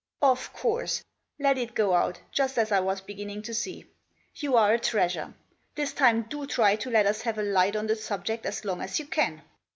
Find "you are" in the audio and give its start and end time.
4.33-4.73